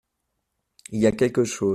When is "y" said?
0.99-1.05